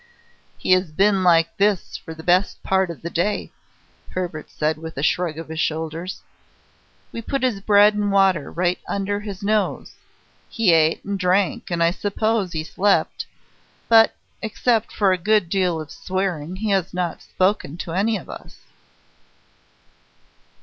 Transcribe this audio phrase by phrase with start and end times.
[0.57, 3.51] "He has been like this the best part of the day,"
[4.15, 6.23] Hebert said with a shrug of the shoulders.
[7.11, 9.93] "We put his bread and water right under his nose.
[10.49, 13.27] He ate and he drank, and I suppose he slept.
[13.87, 18.27] But except for a good deal of swearing, he has not spoken to any of
[18.27, 18.57] us."